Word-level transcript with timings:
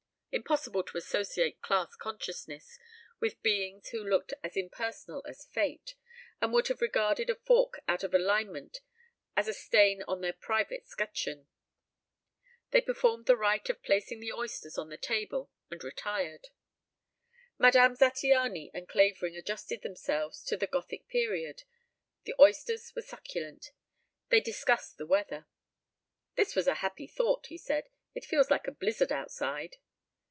Impossible 0.33 0.81
to 0.83 0.97
associate 0.97 1.61
class 1.61 1.93
consciousness 1.97 2.79
with 3.19 3.41
beings 3.43 3.89
who 3.89 4.01
looked 4.01 4.33
as 4.41 4.55
impersonal 4.55 5.21
as 5.27 5.43
fate, 5.47 5.95
and 6.39 6.53
would 6.53 6.69
have 6.69 6.79
regarded 6.79 7.29
a 7.29 7.35
fork 7.35 7.81
out 7.85 8.01
of 8.01 8.13
alignment 8.13 8.79
as 9.35 9.49
a 9.49 9.53
stain 9.53 10.03
on 10.03 10.21
their 10.21 10.31
private 10.31 10.87
'scutcheon. 10.87 11.47
They 12.69 12.79
performed 12.79 13.25
the 13.25 13.35
rite 13.35 13.69
of 13.69 13.83
placing 13.83 14.21
the 14.21 14.31
oysters 14.31 14.77
on 14.77 14.87
the 14.87 14.95
table 14.97 15.51
and 15.69 15.83
retired. 15.83 16.47
Madame 17.57 17.97
Zattiany 17.97 18.71
and 18.73 18.87
Clavering 18.87 19.35
adjusted 19.35 19.81
themselves 19.81 20.45
to 20.45 20.55
the 20.55 20.65
Gothic 20.65 21.09
period. 21.09 21.63
The 22.23 22.35
oysters 22.39 22.93
were 22.95 23.01
succulent. 23.01 23.73
They 24.29 24.39
discussed 24.39 24.97
the 24.97 25.05
weather. 25.05 25.45
"This 26.35 26.55
was 26.55 26.67
a 26.67 26.75
happy 26.75 27.05
thought," 27.05 27.47
he 27.47 27.57
said. 27.57 27.89
"It 28.15 28.23
feels 28.23 28.49
like 28.49 28.65
a 28.65 28.71
blizzard 28.71 29.11
outside." 29.11 29.75